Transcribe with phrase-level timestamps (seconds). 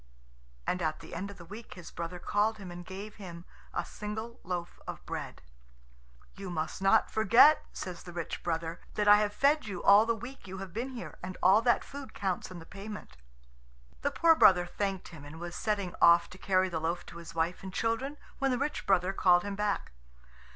[0.65, 3.85] And at the end of the week his brother called him, and gave him a
[3.85, 5.43] single loaf of bread.
[6.35, 10.15] "You must not forget," says the rich brother, "that I have fed you all the
[10.15, 13.15] week you have been here, and all that food counts in the payment."
[14.01, 17.35] The poor brother thanked him, and was setting off to carry the loaf to his
[17.35, 19.91] wife and children when the rich brother called him back.